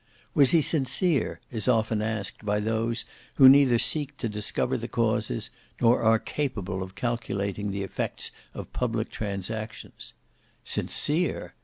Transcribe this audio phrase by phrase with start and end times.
[0.33, 3.05] Was he sincere, is often asked by those
[3.35, 8.73] who neither seek to discover the causes nor are capable of calculating the effects of
[8.73, 10.15] public transactions.
[10.63, 11.53] Sincere!